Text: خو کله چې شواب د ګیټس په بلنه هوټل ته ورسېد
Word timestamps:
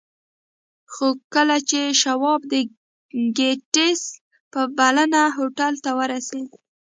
خو 0.93 1.07
کله 1.33 1.57
چې 1.69 1.79
شواب 2.01 2.41
د 2.53 2.53
ګیټس 3.37 4.01
په 4.53 4.61
بلنه 4.77 5.21
هوټل 5.37 5.73
ته 5.83 5.91
ورسېد 5.99 6.49